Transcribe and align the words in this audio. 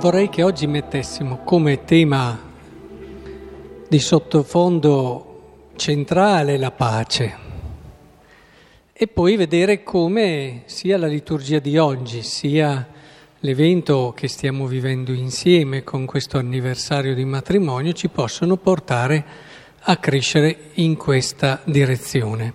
vorrei 0.00 0.30
che 0.30 0.42
oggi 0.42 0.66
mettessimo 0.66 1.40
come 1.44 1.84
tema 1.84 2.40
di 3.86 3.98
sottofondo 3.98 5.72
centrale 5.76 6.56
la 6.56 6.70
pace 6.70 7.36
e 8.94 9.06
poi 9.08 9.36
vedere 9.36 9.82
come 9.82 10.62
sia 10.64 10.96
la 10.96 11.06
liturgia 11.06 11.58
di 11.58 11.76
oggi, 11.76 12.22
sia 12.22 12.88
l'evento 13.40 14.14
che 14.16 14.26
stiamo 14.26 14.64
vivendo 14.64 15.12
insieme 15.12 15.84
con 15.84 16.06
questo 16.06 16.38
anniversario 16.38 17.14
di 17.14 17.26
matrimonio 17.26 17.92
ci 17.92 18.08
possono 18.08 18.56
portare 18.56 19.22
a 19.80 19.98
crescere 19.98 20.70
in 20.74 20.96
questa 20.96 21.60
direzione. 21.64 22.54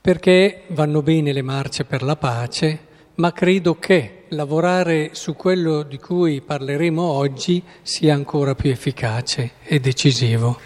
Perché 0.00 0.62
vanno 0.68 1.02
bene 1.02 1.34
le 1.34 1.42
marce 1.42 1.84
per 1.84 2.02
la 2.02 2.16
pace, 2.16 2.78
ma 3.16 3.30
credo 3.32 3.78
che 3.78 4.15
lavorare 4.28 5.10
su 5.12 5.34
quello 5.34 5.82
di 5.82 5.98
cui 5.98 6.40
parleremo 6.40 7.02
oggi 7.02 7.62
sia 7.82 8.14
ancora 8.14 8.54
più 8.54 8.70
efficace 8.70 9.52
e 9.62 9.80
decisivo. 9.80 10.58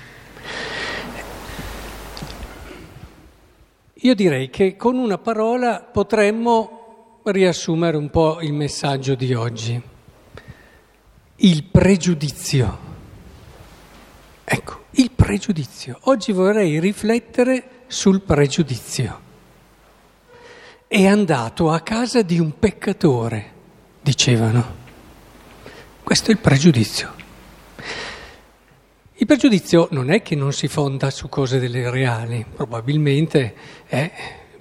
Io 3.94 4.14
direi 4.14 4.48
che 4.48 4.76
con 4.76 4.96
una 4.96 5.18
parola 5.18 5.80
potremmo 5.80 7.20
riassumere 7.24 7.96
un 7.96 8.08
po' 8.08 8.40
il 8.40 8.52
messaggio 8.52 9.14
di 9.14 9.34
oggi. 9.34 9.80
Il 11.36 11.64
pregiudizio. 11.64 12.78
Ecco, 14.44 14.84
il 14.92 15.10
pregiudizio. 15.10 15.98
Oggi 16.02 16.32
vorrei 16.32 16.80
riflettere 16.80 17.84
sul 17.86 18.22
pregiudizio 18.22 19.28
è 20.92 21.06
andato 21.06 21.70
a 21.70 21.82
casa 21.82 22.22
di 22.22 22.40
un 22.40 22.58
peccatore, 22.58 23.52
dicevano. 24.00 24.74
Questo 26.02 26.32
è 26.32 26.34
il 26.34 26.40
pregiudizio. 26.40 27.14
Il 29.14 29.24
pregiudizio 29.24 29.86
non 29.92 30.10
è 30.10 30.20
che 30.20 30.34
non 30.34 30.52
si 30.52 30.66
fonda 30.66 31.10
su 31.10 31.28
cose 31.28 31.60
delle 31.60 31.88
reali, 31.90 32.44
probabilmente 32.52 33.54
è 33.86 34.10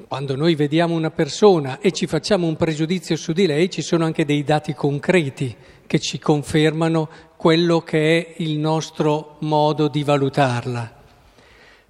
quando 0.08 0.36
noi 0.36 0.54
vediamo 0.54 0.94
una 0.94 1.10
persona 1.10 1.80
e 1.80 1.92
ci 1.92 2.06
facciamo 2.06 2.46
un 2.46 2.56
pregiudizio 2.56 3.16
su 3.16 3.32
di 3.32 3.48
lei, 3.48 3.68
ci 3.72 3.82
sono 3.82 4.06
anche 4.06 4.24
dei 4.24 4.44
dati 4.44 4.76
concreti 4.76 5.56
che 5.88 5.98
ci 5.98 6.20
confermano 6.20 7.10
quello 7.38 7.82
che 7.82 8.20
è 8.20 8.34
il 8.44 8.60
nostro 8.60 9.38
modo 9.40 9.88
di 9.88 10.04
valutarla. 10.04 10.94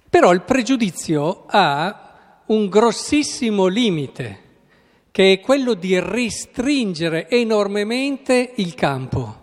Però 0.09 0.31
il 0.31 0.43
pregiudizio 0.43 1.43
ha 1.45 2.08
un 2.49 2.67
grossissimo 2.67 3.67
limite, 3.67 4.47
che 5.11 5.33
è 5.33 5.39
quello 5.39 5.73
di 5.73 5.99
restringere 5.99 7.29
enormemente 7.29 8.53
il 8.55 8.73
campo. 8.75 9.37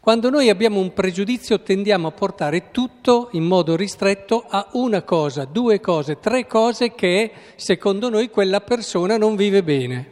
Quando 0.00 0.30
noi 0.30 0.48
abbiamo 0.48 0.80
un 0.80 0.92
pregiudizio 0.92 1.62
tendiamo 1.62 2.08
a 2.08 2.10
portare 2.10 2.72
tutto 2.72 3.28
in 3.32 3.44
modo 3.44 3.76
ristretto 3.76 4.44
a 4.48 4.70
una 4.72 5.02
cosa, 5.02 5.44
due 5.44 5.78
cose, 5.78 6.18
tre 6.18 6.48
cose 6.48 6.92
che 6.94 7.30
secondo 7.54 8.08
noi 8.08 8.28
quella 8.28 8.60
persona 8.60 9.16
non 9.16 9.36
vive 9.36 9.62
bene. 9.62 10.10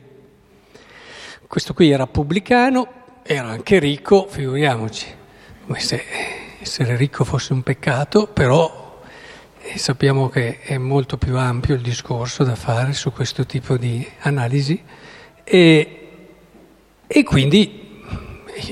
Questo 1.49 1.75
qui 1.75 1.91
era 1.91 2.07
pubblicano, 2.07 2.89
era 3.25 3.49
anche 3.49 3.81
ricco, 3.81 4.29
figuriamoci, 4.29 5.07
come 5.67 5.81
se 5.81 6.01
essere 6.61 6.95
ricco 6.95 7.25
fosse 7.25 7.53
un 7.53 7.65
peccato, 7.65 8.29
però 8.29 8.80
e 9.63 9.79
sappiamo 9.79 10.29
che 10.29 10.61
è 10.61 10.79
molto 10.79 11.17
più 11.17 11.37
ampio 11.37 11.75
il 11.75 11.83
discorso 11.83 12.45
da 12.45 12.57
fare 12.57 12.93
su 12.93 13.13
questo 13.13 13.45
tipo 13.45 13.77
di 13.77 14.07
analisi 14.21 14.83
e, 15.45 16.09
e 17.07 17.23
quindi 17.23 18.03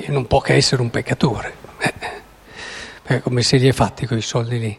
non 0.07 0.27
può 0.27 0.41
che 0.41 0.55
essere 0.55 0.83
un 0.83 0.91
peccatore, 0.91 1.55
eh, 3.07 3.21
come 3.21 3.43
se 3.43 3.59
li 3.59 3.69
è 3.69 3.73
fatti 3.73 4.07
quei 4.07 4.23
soldi 4.23 4.59
lì. 4.59 4.79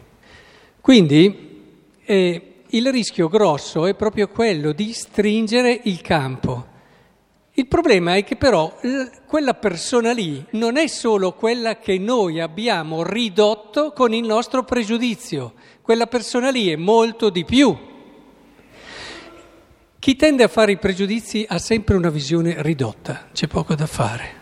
Quindi 0.80 1.94
eh, 2.04 2.54
il 2.66 2.90
rischio 2.90 3.28
grosso 3.28 3.86
è 3.86 3.94
proprio 3.94 4.28
quello 4.28 4.72
di 4.72 4.92
stringere 4.92 5.80
il 5.84 6.00
campo. 6.00 6.66
Il 7.60 7.66
problema 7.66 8.14
è 8.14 8.24
che 8.24 8.36
però 8.36 8.74
quella 9.26 9.52
persona 9.52 10.12
lì 10.12 10.42
non 10.52 10.78
è 10.78 10.86
solo 10.86 11.34
quella 11.34 11.76
che 11.76 11.98
noi 11.98 12.40
abbiamo 12.40 13.02
ridotto 13.02 13.92
con 13.92 14.14
il 14.14 14.24
nostro 14.24 14.64
pregiudizio, 14.64 15.52
quella 15.82 16.06
persona 16.06 16.48
lì 16.48 16.68
è 16.68 16.76
molto 16.76 17.28
di 17.28 17.44
più. 17.44 17.76
Chi 19.98 20.16
tende 20.16 20.42
a 20.42 20.48
fare 20.48 20.72
i 20.72 20.78
pregiudizi 20.78 21.44
ha 21.46 21.58
sempre 21.58 21.96
una 21.96 22.08
visione 22.08 22.62
ridotta, 22.62 23.28
c'è 23.30 23.46
poco 23.46 23.74
da 23.74 23.86
fare. 23.86 24.32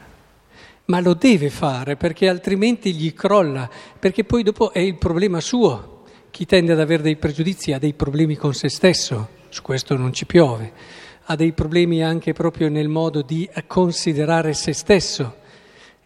Ma 0.85 1.01
lo 1.01 1.15
deve 1.15 1.51
fare 1.51 1.97
perché 1.97 2.29
altrimenti 2.29 2.95
gli 2.95 3.13
crolla, 3.15 3.69
perché 3.99 4.23
poi 4.23 4.45
dopo 4.45 4.73
è 4.73 4.79
il 4.79 4.97
problema 4.97 5.41
suo. 5.41 6.05
Chi 6.31 6.47
tende 6.47 6.71
ad 6.71 6.79
avere 6.79 7.03
dei 7.03 7.17
pregiudizi 7.17 7.73
ha 7.73 7.81
dei 7.81 7.95
problemi 7.95 8.37
con 8.37 8.55
se 8.55 8.69
stesso, 8.69 9.31
su 9.49 9.61
questo 9.63 9.97
non 9.97 10.13
ci 10.13 10.25
piove, 10.25 11.07
ha 11.31 11.37
dei 11.37 11.53
problemi 11.53 12.03
anche 12.03 12.33
proprio 12.33 12.71
nel 12.71 12.89
modo 12.89 13.21
di 13.21 13.49
considerare 13.67 14.55
se 14.55 14.73
stesso. 14.73 15.37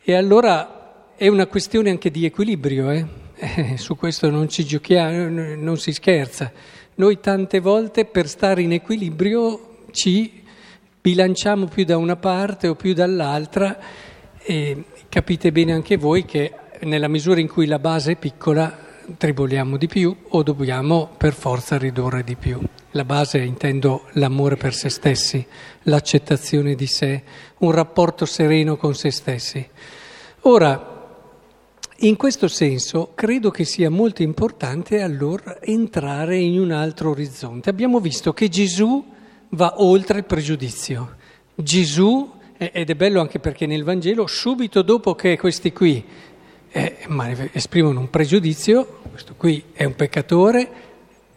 E 0.02 0.14
allora 0.14 1.12
è 1.14 1.28
una 1.28 1.46
questione 1.46 1.90
anche 1.90 2.10
di 2.10 2.24
equilibrio, 2.24 2.90
eh? 2.90 3.06
Eh, 3.36 3.76
su 3.76 3.94
questo 3.96 4.30
non 4.30 4.48
ci 4.48 4.64
giochiamo, 4.64 5.54
non 5.56 5.76
si 5.76 5.92
scherza. 5.92 6.50
Noi 6.96 7.20
tante 7.20 7.60
volte 7.60 8.04
per 8.04 8.26
stare 8.26 8.62
in 8.62 8.72
equilibrio 8.72 9.84
ci 9.92 10.42
bilanciamo 11.00 11.66
più 11.66 11.84
da 11.84 11.96
una 11.96 12.16
parte 12.16 12.66
o 12.66 12.74
più 12.74 12.92
dall'altra 12.92 13.78
e 14.38 14.84
capite 15.08 15.52
bene 15.52 15.72
anche 15.72 15.96
voi 15.96 16.24
che 16.24 16.52
nella 16.80 17.08
misura 17.08 17.38
in 17.38 17.48
cui 17.48 17.66
la 17.66 17.78
base 17.78 18.12
è 18.12 18.16
piccola 18.16 18.76
triboliamo 19.16 19.76
di 19.76 19.86
più 19.86 20.14
o 20.28 20.42
dobbiamo 20.42 21.10
per 21.16 21.32
forza 21.32 21.78
ridurre 21.78 22.24
di 22.24 22.36
più. 22.36 22.60
La 22.92 23.04
base 23.04 23.38
intendo 23.38 24.06
l'amore 24.12 24.56
per 24.56 24.74
se 24.74 24.88
stessi, 24.88 25.44
l'accettazione 25.84 26.74
di 26.74 26.86
sé, 26.86 27.22
un 27.58 27.70
rapporto 27.70 28.26
sereno 28.26 28.76
con 28.76 28.94
se 28.94 29.10
stessi. 29.10 29.66
Ora, 30.42 30.92
in 31.98 32.16
questo 32.16 32.48
senso 32.48 33.12
credo 33.14 33.50
che 33.50 33.64
sia 33.64 33.88
molto 33.88 34.22
importante 34.22 35.00
allora 35.00 35.60
entrare 35.60 36.36
in 36.38 36.58
un 36.58 36.72
altro 36.72 37.10
orizzonte. 37.10 37.70
Abbiamo 37.70 38.00
visto 38.00 38.32
che 38.32 38.48
Gesù 38.48 39.04
va 39.50 39.74
oltre 39.76 40.18
il 40.18 40.24
pregiudizio. 40.24 41.16
Gesù, 41.54 42.28
ed 42.56 42.90
è 42.90 42.94
bello 42.94 43.20
anche 43.20 43.38
perché 43.38 43.66
nel 43.66 43.84
Vangelo, 43.84 44.26
subito 44.26 44.82
dopo 44.82 45.14
che 45.14 45.38
questi 45.38 45.72
qui 45.72 46.04
eh, 46.72 47.50
esprimono 47.52 48.00
un 48.00 48.10
pregiudizio, 48.10 49.00
questo 49.10 49.34
qui 49.36 49.62
è 49.72 49.84
un 49.84 49.94
peccatore, 49.94 50.70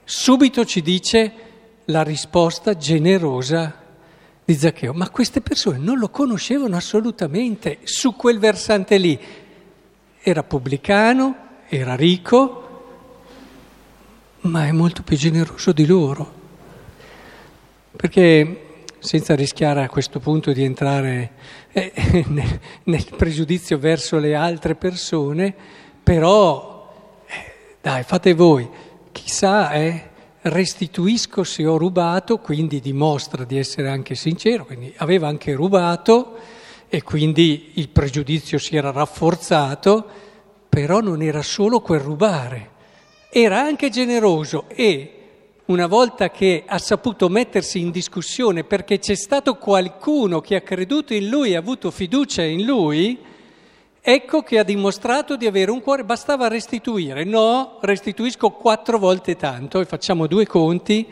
subito 0.04 0.64
ci 0.66 0.82
dice 0.82 1.32
la 1.86 2.04
risposta 2.04 2.78
generosa 2.78 3.84
di 4.44 4.54
Zaccheo. 4.54 4.94
Ma 4.94 5.10
queste 5.10 5.42
persone 5.42 5.78
non 5.78 5.98
lo 5.98 6.10
conoscevano 6.10 6.76
assolutamente 6.78 7.80
su 7.84 8.16
quel 8.16 8.40
versante 8.40 8.98
lì 8.98 9.20
era 10.22 10.42
pubblicano, 10.42 11.36
era 11.68 11.96
ricco, 11.96 12.64
ma 14.42 14.66
è 14.66 14.72
molto 14.72 15.04
più 15.04 15.18
generoso 15.18 15.72
di 15.72 15.86
loro. 15.86 16.44
Perché 17.96 18.65
senza 19.06 19.36
rischiare 19.36 19.84
a 19.84 19.88
questo 19.88 20.20
punto 20.20 20.52
di 20.52 20.64
entrare 20.64 21.32
eh, 21.72 21.94
nel, 22.28 22.60
nel, 22.86 23.06
pregiudizio 23.16 23.78
verso 23.78 24.18
le 24.18 24.34
altre 24.34 24.74
persone, 24.74 25.54
però 26.04 26.92
eh, 27.28 27.78
dai, 27.80 28.02
fate 28.02 28.34
voi, 28.34 28.68
chissà, 29.12 29.72
eh, 29.74 30.10
restituisco 30.42 31.44
se 31.44 31.68
ho 31.68 31.78
rubato, 31.78 32.40
quindi 32.40 32.80
dimostra 32.80 33.44
di 33.46 33.60
essere 33.60 33.90
anche 33.90 34.16
sincero, 34.16 34.66
quindi 34.66 34.92
aveva 34.98 35.28
anche 35.28 35.54
rubato 35.54 36.38
e 36.90 37.04
quindi 37.04 37.74
il 37.76 37.90
pregiudizio 37.90 38.58
si 38.58 38.76
era 38.76 38.92
rafforzato, 38.92 40.04
però 40.68 41.00
non 41.00 41.22
era 41.22 41.44
solo 41.44 41.80
quel 41.80 42.00
rubare, 42.00 42.72
era 43.30 43.60
anche 43.60 43.90
generoso 43.90 44.66
e 44.68 45.15
una 45.66 45.88
volta 45.88 46.30
che 46.30 46.64
ha 46.66 46.78
saputo 46.78 47.28
mettersi 47.28 47.80
in 47.80 47.90
discussione 47.90 48.64
perché 48.64 49.00
c'è 49.00 49.16
stato 49.16 49.56
qualcuno 49.56 50.40
che 50.40 50.56
ha 50.56 50.62
creduto 50.62 51.14
in 51.16 51.28
lui 51.28 51.56
ha 51.56 51.60
avuto 51.60 51.90
fiducia 51.90 52.44
in 52.44 52.66
lui, 52.66 53.18
ecco 54.00 54.44
che 54.44 54.60
ha 54.60 54.64
dimostrato 54.64 55.36
di 55.36 55.48
avere 55.48 55.72
un 55.72 55.82
cuore, 55.82 56.04
bastava 56.04 56.48
restituire, 56.48 57.24
no, 57.24 57.80
restituisco 57.82 58.52
quattro 58.52 59.00
volte 59.00 59.36
tanto 59.36 59.80
e 59.80 59.86
facciamo 59.86 60.28
due 60.28 60.46
conti, 60.46 61.08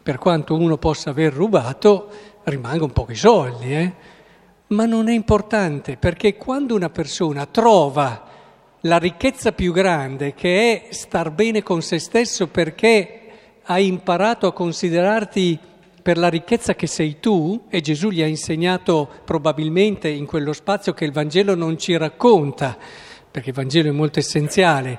per 0.00 0.18
quanto 0.18 0.54
uno 0.54 0.78
possa 0.78 1.10
aver 1.10 1.32
rubato, 1.32 2.08
rimangono 2.44 2.92
pochi 2.92 3.16
soldi, 3.16 3.74
eh? 3.74 3.92
Ma 4.68 4.84
non 4.84 5.08
è 5.08 5.12
importante 5.12 5.96
perché 5.96 6.36
quando 6.36 6.76
una 6.76 6.90
persona 6.90 7.46
trova 7.46 8.24
la 8.82 8.98
ricchezza 8.98 9.50
più 9.50 9.72
grande 9.72 10.34
che 10.34 10.86
è 10.88 10.92
star 10.92 11.32
bene 11.32 11.62
con 11.64 11.82
se 11.82 11.98
stesso 11.98 12.46
perché 12.46 13.25
hai 13.66 13.86
imparato 13.86 14.46
a 14.46 14.52
considerarti 14.52 15.58
per 16.00 16.18
la 16.18 16.28
ricchezza 16.28 16.74
che 16.74 16.86
sei 16.86 17.18
tu, 17.18 17.64
e 17.68 17.80
Gesù 17.80 18.10
gli 18.10 18.22
ha 18.22 18.26
insegnato 18.26 19.08
probabilmente 19.24 20.08
in 20.08 20.24
quello 20.24 20.52
spazio 20.52 20.92
che 20.92 21.04
il 21.04 21.10
Vangelo 21.10 21.56
non 21.56 21.76
ci 21.76 21.96
racconta, 21.96 22.78
perché 23.28 23.48
il 23.48 23.56
Vangelo 23.56 23.88
è 23.88 23.92
molto 23.92 24.20
essenziale, 24.20 24.98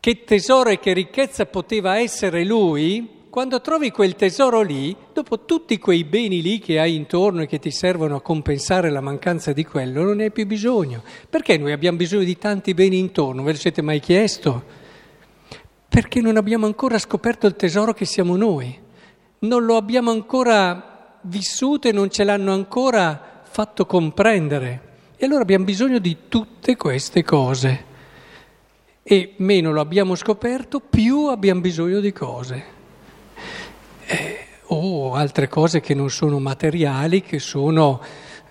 che 0.00 0.24
tesoro 0.24 0.70
e 0.70 0.80
che 0.80 0.92
ricchezza 0.92 1.46
poteva 1.46 1.98
essere 1.98 2.44
lui, 2.44 3.14
quando 3.30 3.60
trovi 3.60 3.90
quel 3.90 4.16
tesoro 4.16 4.62
lì, 4.62 4.96
dopo 5.12 5.44
tutti 5.44 5.78
quei 5.78 6.04
beni 6.04 6.42
lì 6.42 6.58
che 6.58 6.80
hai 6.80 6.96
intorno 6.96 7.42
e 7.42 7.46
che 7.46 7.58
ti 7.58 7.70
servono 7.70 8.16
a 8.16 8.22
compensare 8.22 8.90
la 8.90 9.00
mancanza 9.00 9.52
di 9.52 9.62
quello, 9.62 10.02
non 10.02 10.16
ne 10.16 10.24
hai 10.24 10.32
più 10.32 10.46
bisogno. 10.46 11.02
Perché 11.28 11.56
noi 11.58 11.70
abbiamo 11.70 11.98
bisogno 11.98 12.24
di 12.24 12.38
tanti 12.38 12.74
beni 12.74 12.98
intorno? 12.98 13.42
Ve 13.42 13.52
lo 13.52 13.58
siete 13.58 13.82
mai 13.82 14.00
chiesto? 14.00 14.85
Perché 15.96 16.20
non 16.20 16.36
abbiamo 16.36 16.66
ancora 16.66 16.98
scoperto 16.98 17.46
il 17.46 17.56
tesoro 17.56 17.94
che 17.94 18.04
siamo 18.04 18.36
noi. 18.36 18.78
Non 19.38 19.64
lo 19.64 19.76
abbiamo 19.76 20.10
ancora 20.10 21.18
vissuto 21.22 21.88
e 21.88 21.92
non 21.92 22.10
ce 22.10 22.22
l'hanno 22.22 22.52
ancora 22.52 23.40
fatto 23.44 23.86
comprendere. 23.86 24.80
E 25.16 25.24
allora 25.24 25.40
abbiamo 25.40 25.64
bisogno 25.64 25.98
di 25.98 26.28
tutte 26.28 26.76
queste 26.76 27.24
cose. 27.24 27.84
E 29.02 29.36
meno 29.38 29.72
lo 29.72 29.80
abbiamo 29.80 30.14
scoperto, 30.16 30.80
più 30.80 31.28
abbiamo 31.28 31.62
bisogno 31.62 32.00
di 32.00 32.12
cose 32.12 32.64
eh, 34.04 34.38
o 34.66 35.14
altre 35.14 35.48
cose 35.48 35.80
che 35.80 35.94
non 35.94 36.10
sono 36.10 36.38
materiali, 36.38 37.22
che 37.22 37.38
sono 37.38 38.02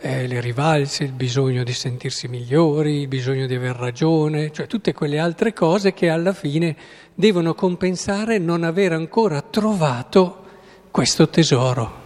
eh, 0.06 0.28
le 0.28 0.40
rivalse, 0.40 1.04
il 1.04 1.14
bisogno 1.14 1.64
di 1.64 1.74
sentirsi 1.74 2.28
migliori, 2.28 3.02
il 3.02 3.08
bisogno 3.08 3.48
di 3.48 3.56
aver 3.56 3.76
ragione, 3.76 4.52
cioè 4.52 4.68
tutte 4.68 4.94
quelle 4.94 5.18
altre 5.18 5.52
cose 5.52 5.94
che 5.94 6.10
alla 6.10 6.34
fine 6.34 6.76
devono 7.16 7.56
compensare 7.56 8.38
non 8.38 8.64
aver 8.64 8.92
ancora 8.92 9.42
trovato 9.42 10.44
questo 10.92 11.28
tesoro. 11.28 12.04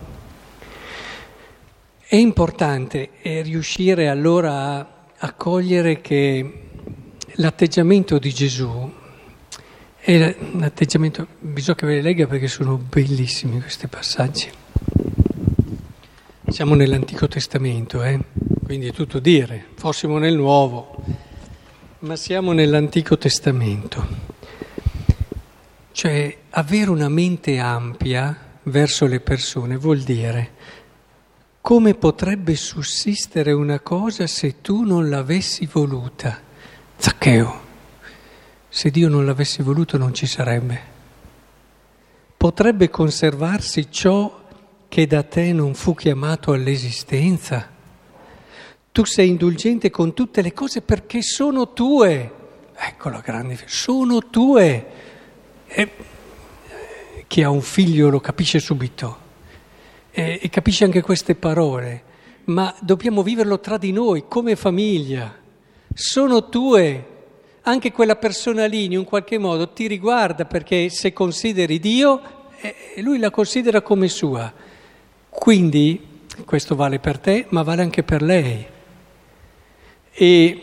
È 1.99 2.15
importante 2.15 3.09
eh, 3.21 3.41
riuscire 3.41 4.07
allora 4.07 4.77
a, 4.77 4.87
a 5.17 5.33
cogliere 5.33 5.99
che 5.99 6.61
l'atteggiamento 7.33 8.17
di 8.17 8.33
Gesù 8.33 8.93
è 9.99 10.37
un 10.53 10.63
atteggiamento, 10.63 11.27
bisogna 11.37 11.75
che 11.75 11.85
ve 11.85 11.95
le 11.95 12.01
legga 12.01 12.27
perché 12.27 12.47
sono 12.47 12.77
bellissimi 12.77 13.59
questi 13.59 13.87
passaggi. 13.87 14.58
Siamo 16.59 16.75
nell'Antico 16.75 17.29
Testamento, 17.29 18.03
eh? 18.03 18.19
quindi 18.65 18.87
è 18.87 18.91
tutto 18.91 19.19
dire, 19.19 19.67
fossimo 19.75 20.17
nel 20.17 20.35
Nuovo, 20.35 21.01
ma 21.99 22.17
siamo 22.17 22.51
nell'Antico 22.51 23.17
Testamento. 23.17 24.05
Cioè 25.93 26.37
avere 26.49 26.89
una 26.89 27.07
mente 27.07 27.59
ampia 27.59 28.37
verso 28.63 29.05
le 29.05 29.21
persone 29.21 29.77
vuol 29.77 29.99
dire 29.99 30.51
come 31.61 31.93
potrebbe 31.93 32.57
sussistere 32.57 33.53
una 33.53 33.79
cosa 33.79 34.27
se 34.27 34.59
tu 34.59 34.83
non 34.83 35.07
l'avessi 35.07 35.65
voluta. 35.65 36.41
Zaccheo 36.97 37.61
se 38.67 38.89
Dio 38.89 39.07
non 39.07 39.25
l'avesse 39.25 39.63
voluto 39.63 39.97
non 39.97 40.13
ci 40.13 40.25
sarebbe. 40.25 40.81
Potrebbe 42.35 42.89
conservarsi 42.89 43.89
ciò 43.89 44.38
che 44.89 45.07
da 45.07 45.23
te 45.23 45.53
non 45.53 45.75
fu 45.75 45.93
chiamato 45.93 46.51
all'esistenza. 46.51 47.69
Tu 48.91 49.05
sei 49.05 49.29
indulgente 49.29 49.89
con 49.89 50.13
tutte 50.13 50.41
le 50.41 50.51
cose 50.51 50.81
perché 50.81 51.21
sono 51.21 51.71
tue. 51.71 52.31
Ecco 52.75 53.09
la 53.09 53.19
grande, 53.19 53.57
sono 53.65 54.27
tue. 54.29 54.85
E 55.67 55.91
chi 57.27 57.43
ha 57.43 57.49
un 57.51 57.61
figlio 57.61 58.09
lo 58.09 58.19
capisce 58.19 58.59
subito 58.59 59.17
e, 60.09 60.39
e 60.41 60.49
capisce 60.49 60.83
anche 60.83 61.01
queste 61.01 61.35
parole, 61.35 62.03
ma 62.45 62.75
dobbiamo 62.81 63.21
viverlo 63.21 63.59
tra 63.59 63.77
di 63.77 63.91
noi 63.91 64.25
come 64.27 64.55
famiglia. 64.55 65.37
Sono 65.93 66.49
tue 66.49 67.17
anche 67.61 67.91
quella 67.91 68.15
persona 68.15 68.65
lì 68.65 68.85
in 68.85 68.97
un 68.97 69.03
qualche 69.03 69.37
modo 69.37 69.69
ti 69.69 69.85
riguarda 69.85 70.45
perché 70.45 70.89
se 70.89 71.13
consideri 71.13 71.79
Dio, 71.79 72.21
eh, 72.59 73.01
lui 73.01 73.19
la 73.19 73.29
considera 73.29 73.81
come 73.81 74.07
sua. 74.07 74.51
Quindi 75.39 76.25
questo 76.43 76.75
vale 76.75 76.99
per 76.99 77.17
te, 77.17 77.45
ma 77.49 77.63
vale 77.63 77.81
anche 77.81 78.03
per 78.03 78.21
lei. 78.21 78.67
E 80.11 80.61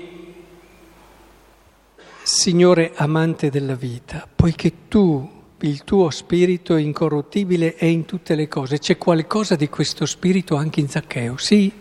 Signore 2.23 2.93
amante 2.94 3.49
della 3.49 3.75
vita, 3.75 4.28
poiché 4.32 4.88
tu, 4.88 5.28
il 5.61 5.82
tuo 5.82 6.11
spirito 6.11 6.76
incorruttibile 6.76 7.75
è 7.75 7.87
in 7.87 8.05
tutte 8.05 8.34
le 8.34 8.49
cose, 8.49 8.78
c'è 8.78 8.99
qualcosa 8.99 9.56
di 9.56 9.70
questo 9.70 10.05
spirito 10.05 10.56
anche 10.56 10.81
in 10.81 10.88
Zaccheo, 10.88 11.38
sì? 11.38 11.73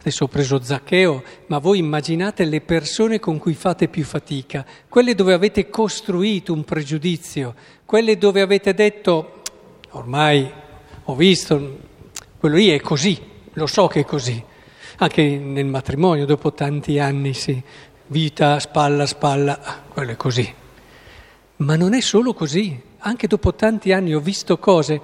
Adesso 0.00 0.24
ho 0.24 0.28
preso 0.28 0.62
Zaccheo, 0.62 1.22
ma 1.48 1.58
voi 1.58 1.78
immaginate 1.78 2.46
le 2.46 2.62
persone 2.62 3.20
con 3.20 3.36
cui 3.36 3.52
fate 3.52 3.88
più 3.88 4.04
fatica, 4.04 4.64
quelle 4.88 5.14
dove 5.14 5.34
avete 5.34 5.68
costruito 5.68 6.54
un 6.54 6.64
pregiudizio, 6.64 7.54
quelle 7.84 8.16
dove 8.16 8.40
avete 8.40 8.72
detto 8.72 9.42
ormai 9.90 10.50
ho 11.04 11.14
visto, 11.14 11.90
quello 12.42 12.56
lì 12.56 12.70
è 12.70 12.80
così, 12.80 13.16
lo 13.52 13.68
so 13.68 13.86
che 13.86 14.00
è 14.00 14.04
così. 14.04 14.42
Anche 14.96 15.22
nel 15.22 15.66
matrimonio, 15.66 16.26
dopo 16.26 16.52
tanti 16.52 16.98
anni, 16.98 17.34
sì, 17.34 17.62
vita, 18.08 18.58
spalla, 18.58 19.06
spalla, 19.06 19.60
ah, 19.62 19.80
quello 19.86 20.10
è 20.10 20.16
così. 20.16 20.52
Ma 21.58 21.76
non 21.76 21.94
è 21.94 22.00
solo 22.00 22.34
così, 22.34 22.82
anche 22.98 23.28
dopo 23.28 23.54
tanti 23.54 23.92
anni 23.92 24.12
ho 24.12 24.18
visto 24.18 24.58
cose, 24.58 25.00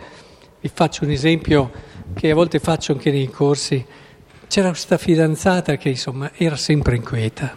vi 0.60 0.68
faccio 0.74 1.04
un 1.04 1.10
esempio 1.10 1.70
che 2.12 2.28
a 2.28 2.34
volte 2.34 2.58
faccio 2.58 2.90
anche 2.90 3.12
nei 3.12 3.30
corsi, 3.30 3.86
c'era 4.48 4.70
questa 4.70 4.98
fidanzata 4.98 5.76
che 5.76 5.90
insomma 5.90 6.32
era 6.34 6.56
sempre 6.56 6.96
inquieta. 6.96 7.54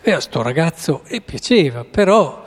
Aveva 0.00 0.20
sto 0.20 0.40
ragazzo 0.40 1.02
e 1.04 1.20
piaceva, 1.20 1.84
però 1.84 2.42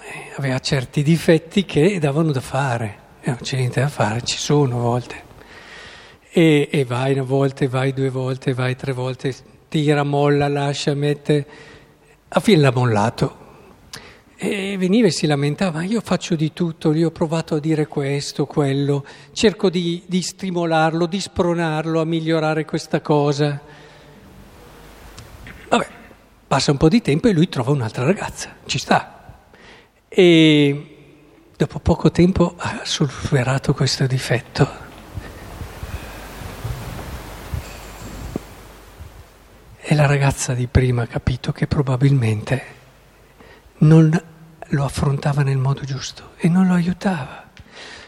eh, 0.00 0.32
aveva 0.36 0.60
certi 0.60 1.02
difetti 1.02 1.64
che 1.64 1.98
davano 1.98 2.30
da 2.30 2.40
fare. 2.40 2.98
E 3.20 3.30
non 3.30 3.38
c'è 3.42 3.56
niente 3.56 3.80
da 3.80 3.88
fare, 3.88 4.22
ci 4.22 4.38
sono 4.38 4.78
a 4.78 4.82
volte. 4.82 5.25
E, 6.38 6.68
e 6.70 6.84
vai 6.84 7.14
una 7.14 7.22
volta, 7.22 7.66
vai 7.66 7.94
due 7.94 8.10
volte, 8.10 8.52
vai 8.52 8.76
tre 8.76 8.92
volte, 8.92 9.34
tira, 9.68 10.02
molla, 10.02 10.48
lascia, 10.48 10.92
mette. 10.92 11.46
A 12.28 12.40
fine 12.40 12.60
l'ha 12.60 12.70
mollato 12.70 13.44
e 14.36 14.76
veniva 14.76 15.06
e 15.06 15.12
si 15.12 15.26
lamentava, 15.26 15.82
io 15.82 16.02
faccio 16.02 16.34
di 16.34 16.52
tutto, 16.52 16.92
gli 16.92 17.02
ho 17.02 17.10
provato 17.10 17.54
a 17.54 17.58
dire 17.58 17.86
questo, 17.86 18.44
quello, 18.44 19.06
cerco 19.32 19.70
di, 19.70 20.02
di 20.04 20.20
stimolarlo, 20.20 21.06
di 21.06 21.20
spronarlo 21.20 22.02
a 22.02 22.04
migliorare 22.04 22.66
questa 22.66 23.00
cosa. 23.00 23.58
Vabbè, 25.70 25.88
passa 26.46 26.70
un 26.70 26.76
po' 26.76 26.90
di 26.90 27.00
tempo 27.00 27.28
e 27.28 27.32
lui 27.32 27.48
trova 27.48 27.70
un'altra 27.70 28.04
ragazza, 28.04 28.56
ci 28.66 28.76
sta. 28.76 29.48
E 30.06 30.96
dopo 31.56 31.78
poco 31.78 32.10
tempo 32.10 32.56
ha 32.58 32.80
superato 32.84 33.72
questo 33.72 34.06
difetto. 34.06 34.84
La 39.96 40.04
ragazza 40.04 40.52
di 40.52 40.66
prima 40.66 41.04
ha 41.04 41.06
capito 41.06 41.52
che 41.52 41.66
probabilmente 41.66 42.62
non 43.78 44.22
lo 44.60 44.84
affrontava 44.84 45.42
nel 45.42 45.56
modo 45.56 45.80
giusto 45.84 46.32
e 46.36 46.50
non 46.50 46.66
lo 46.66 46.74
aiutava. 46.74 47.48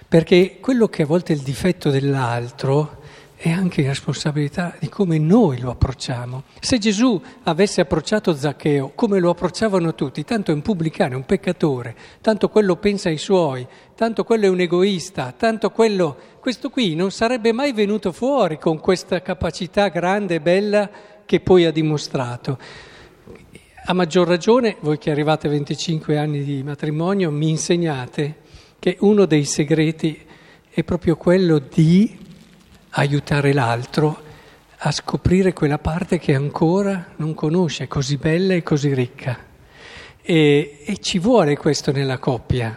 Perché 0.07 0.59
quello 0.61 0.88
che 0.88 1.04
a 1.04 1.07
volte 1.07 1.33
è 1.33 1.37
il 1.37 1.42
difetto 1.42 1.88
dell'altro 1.88 3.00
è 3.37 3.49
anche 3.50 3.87
responsabilità 3.87 4.75
di 4.78 4.90
come 4.90 5.16
noi 5.16 5.61
lo 5.61 5.71
approcciamo. 5.71 6.42
Se 6.61 6.76
Gesù 6.76 7.23
avesse 7.45 7.80
approcciato 7.80 8.37
Zaccheo 8.37 8.92
come 8.95 9.18
lo 9.18 9.30
approcciavano 9.30 9.95
tutti, 9.95 10.25
tanto 10.25 10.50
è 10.50 10.54
un 10.54 10.61
pubblicano, 10.61 11.14
è 11.14 11.16
un 11.16 11.25
peccatore, 11.25 11.97
tanto 12.21 12.50
quello 12.50 12.76
pensa 12.76 13.09
ai 13.09 13.16
suoi, 13.16 13.66
tanto 13.95 14.25
quello 14.25 14.45
è 14.45 14.49
un 14.50 14.61
egoista, 14.61 15.33
tanto 15.35 15.71
quello... 15.71 16.16
Questo 16.40 16.68
qui 16.71 16.95
non 16.95 17.11
sarebbe 17.11 17.52
mai 17.52 17.73
venuto 17.73 18.11
fuori 18.11 18.59
con 18.59 18.78
questa 18.78 19.21
capacità 19.23 19.88
grande 19.88 20.37
e 20.37 20.40
bella 20.40 20.90
che 21.28 21.40
poi 21.40 21.66
ha 21.66 21.70
dimostrato. 21.70 22.58
A 23.85 23.92
maggior 23.92 24.26
ragione, 24.26 24.76
voi 24.80 24.97
che 24.97 25.11
arrivate 25.11 25.47
a 25.47 25.50
25 25.50 26.16
anni 26.16 26.42
di 26.42 26.62
matrimonio, 26.62 27.30
mi 27.30 27.50
insegnate 27.50 28.37
che 28.78 28.97
uno 29.00 29.26
dei 29.26 29.44
segreti 29.44 30.18
è 30.70 30.82
proprio 30.85 31.16
quello 31.16 31.58
di 31.58 32.16
aiutare 32.92 33.52
l'altro 33.52 34.23
a 34.78 34.90
scoprire 34.90 35.52
quella 35.52 35.76
parte 35.76 36.18
che 36.18 36.35
ancora 36.35 37.08
non 37.16 37.35
conosce, 37.35 37.88
così 37.88 38.16
bella 38.16 38.54
e 38.54 38.62
così 38.62 38.94
ricca. 38.94 39.38
E, 40.23 40.78
e 40.82 40.97
ci 40.97 41.18
vuole 41.18 41.58
questo 41.58 41.92
nella 41.92 42.16
coppia. 42.16 42.75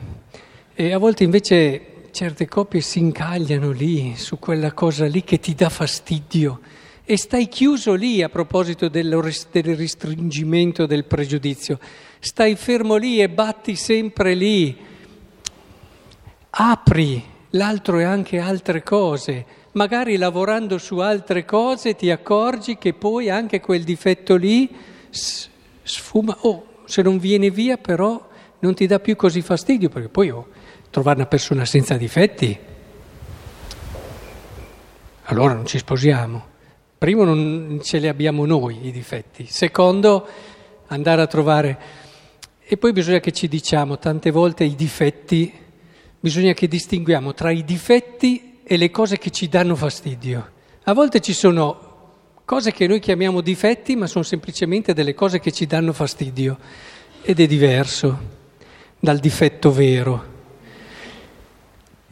E 0.73 0.91
a 0.91 0.97
volte 0.97 1.23
invece 1.23 2.09
certe 2.11 2.49
coppie 2.49 2.81
si 2.81 2.99
incagliano 2.99 3.71
lì, 3.71 4.17
su 4.17 4.39
quella 4.39 4.73
cosa 4.73 5.05
lì 5.05 5.23
che 5.23 5.39
ti 5.39 5.55
dà 5.55 5.69
fastidio 5.69 6.59
e 7.03 7.17
stai 7.17 7.47
chiuso 7.47 7.93
lì 7.93 8.21
a 8.21 8.29
proposito 8.29 8.87
del 8.87 9.13
restringimento 9.13 10.85
del 10.85 11.05
pregiudizio, 11.05 11.79
stai 12.19 12.55
fermo 12.55 12.95
lì 12.95 13.21
e 13.21 13.29
batti 13.29 13.75
sempre 13.75 14.33
lì, 14.33 14.77
apri 16.51 17.23
l'altro 17.51 17.99
è 17.99 18.03
anche 18.03 18.39
altre 18.39 18.83
cose. 18.83 19.45
Magari 19.73 20.17
lavorando 20.17 20.77
su 20.77 20.97
altre 20.97 21.45
cose 21.45 21.95
ti 21.95 22.11
accorgi 22.11 22.77
che 22.77 22.93
poi 22.93 23.29
anche 23.29 23.61
quel 23.61 23.83
difetto 23.83 24.35
lì 24.35 24.69
sfuma. 25.09 26.37
Oh, 26.41 26.65
se 26.85 27.01
non 27.01 27.17
viene 27.17 27.49
via 27.49 27.77
però 27.77 28.29
non 28.59 28.75
ti 28.75 28.85
dà 28.85 28.99
più 28.99 29.15
così 29.15 29.41
fastidio, 29.41 29.89
perché 29.89 30.09
poi 30.09 30.29
oh, 30.29 30.47
trovare 30.89 31.17
una 31.19 31.27
persona 31.27 31.65
senza 31.65 31.95
difetti, 31.95 32.57
allora 35.23 35.53
non 35.53 35.65
ci 35.65 35.77
sposiamo. 35.77 36.50
Primo 37.01 37.23
non 37.23 37.79
ce 37.81 37.97
li 37.97 38.07
abbiamo 38.07 38.45
noi 38.45 38.85
i 38.85 38.91
difetti, 38.91 39.47
secondo 39.47 40.27
andare 40.85 41.23
a 41.23 41.25
trovare... 41.25 41.79
E 42.59 42.77
poi 42.77 42.91
bisogna 42.91 43.19
che 43.19 43.31
ci 43.31 43.47
diciamo 43.47 43.97
tante 43.97 44.29
volte 44.29 44.65
i 44.65 44.75
difetti, 44.75 45.51
bisogna 46.19 46.53
che 46.53 46.67
distinguiamo 46.67 47.33
tra 47.33 47.49
i 47.49 47.63
difetti 47.63 48.59
e 48.63 48.77
le 48.77 48.91
cose 48.91 49.17
che 49.17 49.31
ci 49.31 49.49
danno 49.49 49.75
fastidio. 49.75 50.51
A 50.83 50.93
volte 50.93 51.21
ci 51.21 51.33
sono 51.33 52.09
cose 52.45 52.71
che 52.71 52.85
noi 52.85 52.99
chiamiamo 52.99 53.41
difetti, 53.41 53.95
ma 53.95 54.05
sono 54.05 54.23
semplicemente 54.23 54.93
delle 54.93 55.15
cose 55.15 55.39
che 55.39 55.51
ci 55.51 55.65
danno 55.65 55.93
fastidio 55.93 56.59
ed 57.23 57.39
è 57.39 57.47
diverso 57.47 58.19
dal 58.99 59.17
difetto 59.17 59.71
vero. 59.71 60.25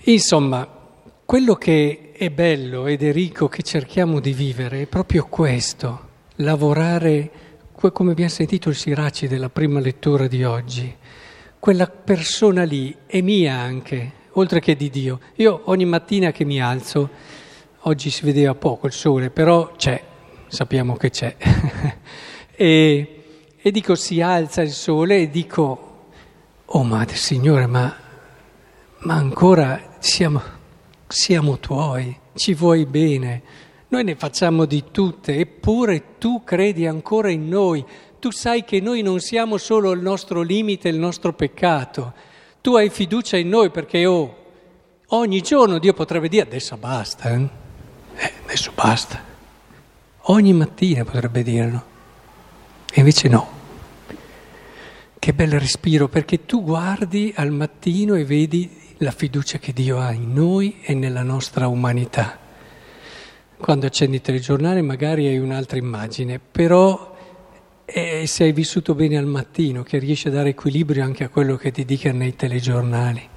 Insomma, 0.05 0.67
quello 1.25 1.53
che 1.53 2.08
è 2.19 2.29
bello 2.31 2.85
ed 2.85 3.01
è 3.01 3.13
ricco 3.13 3.47
che 3.47 3.63
cerchiamo 3.63 4.19
di 4.19 4.33
vivere 4.33 4.81
è 4.81 4.87
proprio 4.87 5.27
questo, 5.27 6.07
lavorare, 6.35 7.31
come 7.71 8.11
abbiamo 8.11 8.29
sentito 8.29 8.67
il 8.67 8.75
Siraci 8.75 9.29
della 9.29 9.47
prima 9.47 9.79
lettura 9.79 10.27
di 10.27 10.43
oggi, 10.43 10.93
quella 11.57 11.87
persona 11.87 12.63
lì 12.63 12.93
è 13.05 13.21
mia 13.21 13.55
anche, 13.55 14.11
oltre 14.31 14.59
che 14.59 14.75
di 14.75 14.89
Dio. 14.89 15.21
Io 15.35 15.61
ogni 15.67 15.85
mattina 15.85 16.31
che 16.31 16.43
mi 16.43 16.61
alzo, 16.61 17.09
oggi 17.83 18.09
si 18.09 18.25
vedeva 18.25 18.53
poco 18.53 18.87
il 18.87 18.93
sole, 18.93 19.29
però 19.29 19.71
c'è, 19.77 20.03
sappiamo 20.47 20.97
che 20.97 21.11
c'è, 21.11 21.37
e, 22.51 23.23
e 23.55 23.71
dico 23.71 23.95
si 23.95 24.19
alza 24.19 24.61
il 24.61 24.73
sole 24.73 25.21
e 25.21 25.29
dico 25.29 26.07
Oh 26.65 26.83
Madre 26.83 27.15
Signore, 27.15 27.65
ma, 27.65 27.95
ma 28.97 29.13
ancora 29.13 29.95
siamo, 29.99 30.57
siamo 31.11 31.57
tuoi, 31.57 32.15
ci 32.35 32.53
vuoi 32.53 32.85
bene, 32.85 33.41
noi 33.87 34.03
ne 34.03 34.15
facciamo 34.15 34.65
di 34.65 34.83
tutte, 34.91 35.35
eppure 35.37 36.17
tu 36.19 36.43
credi 36.43 36.85
ancora 36.85 37.31
in 37.31 37.49
noi, 37.49 37.83
tu 38.19 38.29
sai 38.29 38.63
che 38.63 38.79
noi 38.79 39.01
non 39.01 39.19
siamo 39.19 39.57
solo 39.57 39.89
il 39.91 40.01
nostro 40.01 40.43
limite, 40.43 40.87
il 40.87 40.99
nostro 40.99 41.33
peccato, 41.33 42.13
tu 42.61 42.75
hai 42.75 42.89
fiducia 42.89 43.37
in 43.37 43.49
noi 43.49 43.71
perché 43.71 44.05
oh, 44.05 44.35
ogni 45.07 45.41
giorno 45.41 45.79
Dio 45.79 45.93
potrebbe 45.93 46.29
dire 46.29 46.43
adesso 46.43 46.77
basta, 46.77 47.31
eh? 47.31 47.49
Eh, 48.15 48.33
adesso 48.43 48.71
basta, 48.75 49.19
ogni 50.21 50.53
mattina 50.53 51.03
potrebbe 51.03 51.41
dirlo, 51.41 51.83
e 52.93 52.99
invece 52.99 53.27
no. 53.27 53.57
Che 55.17 55.33
bel 55.33 55.59
respiro, 55.59 56.07
perché 56.07 56.45
tu 56.45 56.63
guardi 56.63 57.33
al 57.35 57.51
mattino 57.51 58.13
e 58.13 58.23
vedi 58.23 58.78
la 58.99 59.11
fiducia 59.11 59.59
che 59.59 59.71
Dio 59.73 59.99
ha 59.99 60.11
in 60.11 60.33
noi 60.33 60.79
e 60.81 60.93
nella 60.93 61.23
nostra 61.23 61.67
umanità. 61.67 62.37
Quando 63.57 63.85
accendi 63.85 64.17
il 64.17 64.21
telegiornale 64.21 64.81
magari 64.81 65.27
hai 65.27 65.37
un'altra 65.37 65.77
immagine, 65.77 66.39
però 66.39 67.15
è 67.85 68.25
se 68.25 68.43
hai 68.43 68.51
vissuto 68.51 68.95
bene 68.95 69.17
al 69.17 69.25
mattino 69.25 69.83
che 69.83 69.97
riesci 69.99 70.27
a 70.27 70.31
dare 70.31 70.49
equilibrio 70.49 71.03
anche 71.03 71.23
a 71.23 71.29
quello 71.29 71.55
che 71.55 71.71
ti 71.71 71.85
dicono 71.85 72.19
nei 72.19 72.35
telegiornali. 72.35 73.29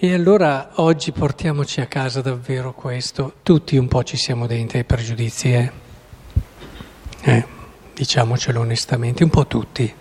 E 0.00 0.14
allora 0.14 0.72
oggi 0.76 1.10
portiamoci 1.10 1.80
a 1.80 1.86
casa 1.86 2.20
davvero 2.20 2.72
questo. 2.72 3.34
Tutti 3.42 3.76
un 3.76 3.88
po' 3.88 4.04
ci 4.04 4.16
siamo 4.16 4.46
dentro 4.46 4.78
ai 4.78 4.84
pregiudizi, 4.84 5.52
eh? 5.52 5.72
eh 7.22 7.46
diciamocelo 7.94 8.60
onestamente, 8.60 9.24
un 9.24 9.30
po' 9.30 9.46
tutti. 9.46 9.92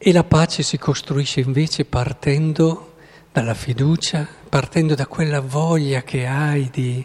E 0.00 0.12
la 0.12 0.22
pace 0.22 0.62
si 0.62 0.78
costruisce 0.78 1.40
invece 1.40 1.84
partendo 1.84 2.92
dalla 3.32 3.52
fiducia, 3.52 4.28
partendo 4.48 4.94
da 4.94 5.08
quella 5.08 5.40
voglia 5.40 6.02
che 6.02 6.24
hai 6.24 6.68
di... 6.70 7.04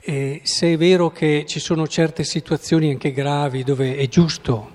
E 0.00 0.40
se 0.42 0.72
è 0.72 0.76
vero 0.76 1.10
che 1.10 1.44
ci 1.46 1.60
sono 1.60 1.86
certe 1.86 2.24
situazioni 2.24 2.90
anche 2.90 3.12
gravi 3.12 3.62
dove 3.62 3.96
è 3.96 4.08
giusto 4.08 4.70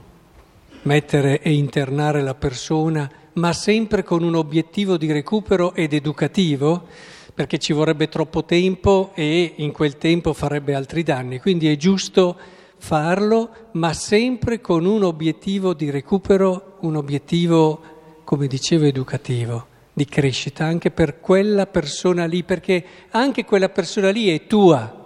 mettere 0.84 1.42
e 1.42 1.52
internare 1.52 2.22
la 2.22 2.34
persona, 2.34 3.12
ma 3.34 3.52
sempre 3.52 4.04
con 4.04 4.24
un 4.24 4.36
obiettivo 4.36 4.96
di 4.96 5.12
recupero 5.12 5.76
ed 5.76 5.92
educativo, 5.92 6.88
perché 7.34 7.58
ci 7.58 7.74
vorrebbe 7.74 8.08
troppo 8.08 8.46
tempo 8.46 9.12
e 9.16 9.56
in 9.58 9.74
quel 9.74 9.98
tempo 9.98 10.32
farebbe 10.32 10.76
altri 10.76 11.04
danni. 11.04 11.40
Quindi 11.40 11.68
è 11.68 11.76
giusto 11.76 12.38
farlo, 12.78 13.50
ma 13.74 13.92
sempre 13.92 14.62
con 14.62 14.86
un 14.86 15.04
obiettivo 15.04 15.74
di 15.74 15.90
recupero, 15.90 16.73
un 16.84 16.96
obiettivo, 16.96 18.22
come 18.24 18.48
dicevo, 18.48 18.86
educativo, 18.86 19.68
di 19.94 20.06
crescita, 20.06 20.66
anche 20.66 20.92
per 20.92 21.20
quella 21.20 21.66
persona 21.68 22.26
lì, 22.26 22.44
perché 22.44 22.84
anche 23.12 23.46
quella 23.46 23.70
persona 23.70 24.10
lì 24.10 24.30
è 24.30 24.48
tua, 24.48 25.02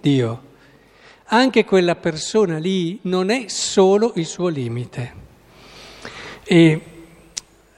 Dio. 0.00 0.48
Anche 1.32 1.64
quella 1.64 1.94
persona 1.94 2.58
lì 2.58 2.98
non 3.02 3.30
è 3.30 3.44
solo 3.48 4.12
il 4.16 4.26
suo 4.26 4.48
limite. 4.48 5.12
E 6.44 6.80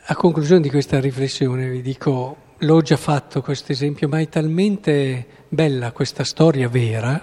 a 0.04 0.14
conclusione 0.14 0.61
di 0.61 0.70
questa 0.70 1.00
riflessione 1.00 1.68
vi 1.68 1.82
dico, 1.82 2.37
l'ho 2.58 2.80
già 2.80 2.96
fatto 2.96 3.42
questo 3.42 3.72
esempio, 3.72 4.08
ma 4.08 4.20
è 4.20 4.28
talmente 4.28 5.26
bella 5.49 5.92
questa 5.92 6.25
storia 6.25 6.68
vera 6.68 7.22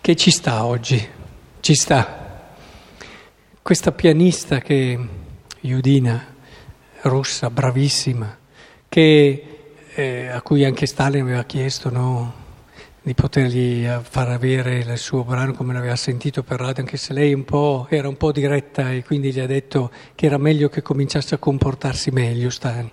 che 0.00 0.16
ci 0.16 0.30
sta 0.30 0.64
oggi. 0.64 1.06
Ci 1.60 1.74
sta. 1.74 2.26
Questa 3.62 3.92
pianista 3.92 4.60
che, 4.60 4.98
Judina, 5.68 6.24
russa, 7.02 7.50
bravissima, 7.50 8.38
che, 8.88 9.44
eh, 9.94 10.28
a 10.28 10.40
cui 10.40 10.64
anche 10.64 10.86
Stalin 10.86 11.20
aveva 11.20 11.44
chiesto 11.44 11.90
no, 11.90 12.32
di 13.02 13.12
potergli 13.12 13.84
eh, 13.84 14.00
far 14.02 14.28
avere 14.30 14.78
il 14.78 14.96
suo 14.96 15.24
brano 15.24 15.52
come 15.52 15.74
l'aveva 15.74 15.96
sentito 15.96 16.42
per 16.42 16.60
radio, 16.60 16.82
anche 16.82 16.96
se 16.96 17.12
lei 17.12 17.34
un 17.34 17.44
era 17.88 18.08
un 18.08 18.16
po' 18.16 18.32
diretta 18.32 18.90
e 18.92 19.04
quindi 19.04 19.30
gli 19.30 19.40
ha 19.40 19.46
detto 19.46 19.90
che 20.14 20.26
era 20.26 20.38
meglio 20.38 20.68
che 20.68 20.80
cominciasse 20.80 21.34
a 21.34 21.38
comportarsi 21.38 22.10
meglio 22.10 22.48
Stalin 22.48 22.90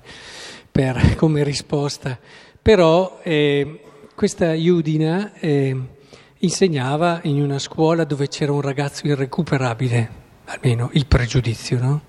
per, 0.70 1.16
come 1.18 1.44
risposta. 1.44 2.20
Però 2.62 3.20
eh, 3.24 3.82
questa 4.14 4.52
Judina... 4.54 5.32
Eh, 5.40 5.94
insegnava 6.40 7.22
in 7.24 7.42
una 7.42 7.60
scuola 7.60 8.04
dove 8.04 8.28
c'era 8.28 8.52
un 8.52 8.62
ragazzo 8.62 9.08
irrecuperabile, 9.08 10.10
almeno 10.46 10.90
il 10.94 11.06
pregiudizio, 11.08 11.80
no? 11.80 12.02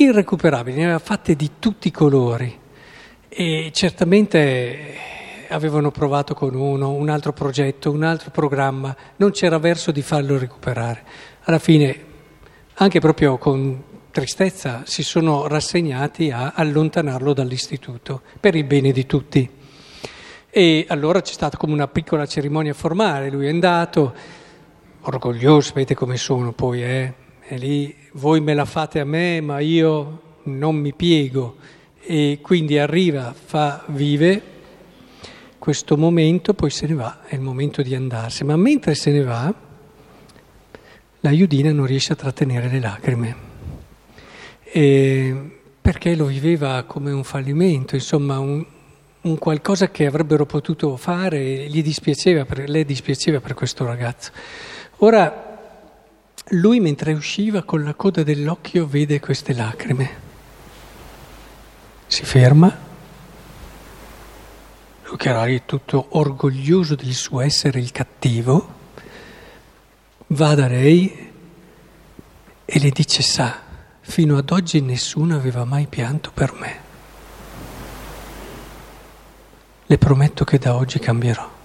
Irrecuperabile, 0.00 0.78
ne 0.78 0.84
aveva 0.84 0.98
fatte 0.98 1.36
di 1.36 1.50
tutti 1.58 1.88
i 1.88 1.90
colori 1.90 2.58
e 3.28 3.70
certamente 3.74 4.94
avevano 5.50 5.90
provato 5.90 6.32
con 6.32 6.54
uno, 6.54 6.92
un 6.92 7.10
altro 7.10 7.34
progetto, 7.34 7.90
un 7.90 8.02
altro 8.02 8.30
programma, 8.30 8.96
non 9.16 9.30
c'era 9.30 9.58
verso 9.58 9.92
di 9.92 10.00
farlo 10.00 10.38
recuperare. 10.38 11.04
Alla 11.42 11.58
fine, 11.58 12.04
anche 12.76 12.98
proprio 12.98 13.36
con 13.36 13.82
tristezza, 14.10 14.84
si 14.86 15.02
sono 15.02 15.46
rassegnati 15.46 16.30
a 16.30 16.52
allontanarlo 16.54 17.34
dall'istituto 17.34 18.22
per 18.40 18.54
il 18.54 18.64
bene 18.64 18.92
di 18.92 19.04
tutti. 19.04 19.50
E 20.48 20.86
allora 20.88 21.20
c'è 21.20 21.34
stata 21.34 21.58
come 21.58 21.74
una 21.74 21.88
piccola 21.88 22.24
cerimonia 22.24 22.72
formale, 22.72 23.28
lui 23.28 23.48
è 23.48 23.50
andato, 23.50 24.14
orgoglioso, 25.02 25.72
vedete 25.74 25.94
come 25.94 26.16
sono 26.16 26.52
poi, 26.52 26.82
eh? 26.82 27.14
E 27.52 27.58
lì 27.58 27.92
voi 28.12 28.40
me 28.40 28.54
la 28.54 28.64
fate 28.64 29.00
a 29.00 29.04
me, 29.04 29.40
ma 29.40 29.58
io 29.58 30.36
non 30.44 30.76
mi 30.76 30.94
piego. 30.94 31.56
E 32.00 32.38
quindi 32.40 32.78
arriva, 32.78 33.34
fa, 33.34 33.82
vive 33.88 34.40
questo 35.58 35.96
momento, 35.96 36.54
poi 36.54 36.70
se 36.70 36.86
ne 36.86 36.94
va, 36.94 37.24
è 37.26 37.34
il 37.34 37.40
momento 37.40 37.82
di 37.82 37.92
andarsene. 37.96 38.52
Ma 38.52 38.56
mentre 38.56 38.94
se 38.94 39.10
ne 39.10 39.24
va, 39.24 39.52
la 41.18 41.30
Iudina 41.32 41.72
non 41.72 41.86
riesce 41.86 42.12
a 42.12 42.16
trattenere 42.16 42.68
le 42.68 42.78
lacrime. 42.78 43.36
E 44.62 45.58
perché 45.80 46.14
lo 46.14 46.26
viveva 46.26 46.84
come 46.84 47.10
un 47.10 47.24
fallimento, 47.24 47.96
insomma, 47.96 48.38
un, 48.38 48.64
un 49.22 49.38
qualcosa 49.38 49.90
che 49.90 50.06
avrebbero 50.06 50.46
potuto 50.46 50.96
fare, 50.96 51.66
gli 51.66 51.82
dispiaceva 51.82 52.44
per, 52.44 52.68
le 52.68 52.84
dispiaceva 52.84 53.40
per 53.40 53.54
questo 53.54 53.84
ragazzo. 53.84 54.30
Ora 54.98 55.49
lui 56.48 56.80
mentre 56.80 57.12
usciva 57.12 57.62
con 57.62 57.84
la 57.84 57.94
coda 57.94 58.22
dell'occhio 58.22 58.86
vede 58.86 59.20
queste 59.20 59.54
lacrime. 59.54 60.28
Si 62.06 62.24
ferma, 62.24 62.76
lui 65.04 65.16
che 65.16 65.44
lì 65.44 65.62
tutto 65.64 66.06
orgoglioso 66.10 66.94
del 66.94 67.14
suo 67.14 67.40
essere 67.40 67.78
il 67.78 67.92
cattivo, 67.92 68.78
va 70.28 70.54
da 70.54 70.66
lei 70.66 71.30
e 72.64 72.78
le 72.78 72.90
dice 72.90 73.22
sa, 73.22 73.62
fino 74.00 74.36
ad 74.36 74.50
oggi 74.50 74.80
nessuno 74.80 75.36
aveva 75.36 75.64
mai 75.64 75.86
pianto 75.86 76.30
per 76.32 76.52
me. 76.54 76.88
le 79.90 79.98
prometto 79.98 80.44
che 80.44 80.56
da 80.58 80.76
oggi 80.76 81.00
cambierò. 81.00 81.59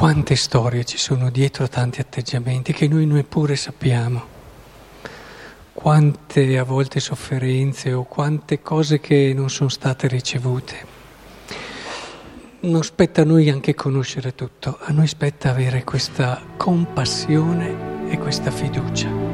Quante 0.00 0.34
storie 0.34 0.84
ci 0.84 0.96
sono 0.96 1.28
dietro 1.28 1.68
tanti 1.68 2.00
atteggiamenti 2.00 2.72
che 2.72 2.88
noi 2.88 3.04
neppure 3.04 3.54
sappiamo. 3.54 4.22
Quante 5.74 6.56
a 6.56 6.64
volte 6.64 7.00
sofferenze 7.00 7.92
o 7.92 8.04
quante 8.04 8.62
cose 8.62 8.98
che 8.98 9.34
non 9.36 9.50
sono 9.50 9.68
state 9.68 10.08
ricevute. 10.08 10.86
Non 12.60 12.82
spetta 12.82 13.20
a 13.20 13.24
noi 13.26 13.50
anche 13.50 13.74
conoscere 13.74 14.34
tutto, 14.34 14.78
a 14.80 14.90
noi 14.90 15.06
spetta 15.06 15.50
avere 15.50 15.84
questa 15.84 16.40
compassione 16.56 18.08
e 18.08 18.16
questa 18.16 18.50
fiducia. 18.50 19.29